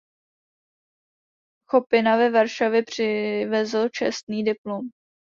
Chopina 1.69 2.17
ve 2.19 2.29
Varšavě 2.29 2.83
přivezl 2.83 3.89
Čestný 3.89 4.43
diplom. 4.43 4.79